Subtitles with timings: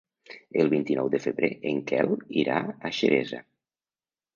[0.63, 2.13] El vint-i-nou de febrer en Quel
[2.47, 2.59] irà
[2.91, 3.47] a Xeresa.